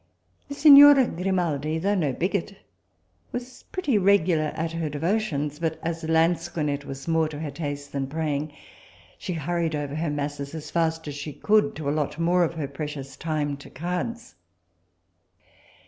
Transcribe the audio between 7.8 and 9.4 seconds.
than praying, she